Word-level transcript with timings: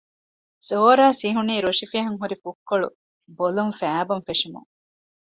ޒޯރާ 0.67 1.07
ސިހުނީ 1.19 1.55
ރޮށިފިހަން 1.65 2.19
ހުރި 2.21 2.35
ފުށްކޮޅު 2.43 2.87
ބޮލުން 3.37 3.73
ފައިބަން 3.79 4.23
ފެށުމުން 4.27 4.69